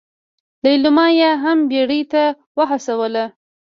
[0.65, 2.23] ليلما يې هم بيړې ته
[2.57, 3.25] وهڅوله.